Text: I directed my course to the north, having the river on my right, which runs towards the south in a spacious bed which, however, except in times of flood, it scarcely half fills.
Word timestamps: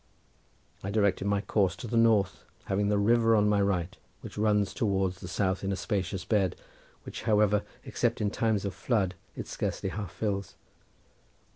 I 0.83 0.89
directed 0.89 1.25
my 1.25 1.41
course 1.41 1.75
to 1.75 1.85
the 1.85 1.95
north, 1.95 2.43
having 2.65 2.89
the 2.89 2.97
river 2.97 3.35
on 3.35 3.47
my 3.47 3.61
right, 3.61 3.95
which 4.21 4.35
runs 4.35 4.73
towards 4.73 5.21
the 5.21 5.27
south 5.27 5.63
in 5.63 5.71
a 5.71 5.75
spacious 5.75 6.25
bed 6.25 6.55
which, 7.03 7.21
however, 7.29 7.61
except 7.83 8.19
in 8.19 8.31
times 8.31 8.65
of 8.65 8.73
flood, 8.73 9.13
it 9.35 9.45
scarcely 9.47 9.89
half 9.89 10.11
fills. 10.11 10.55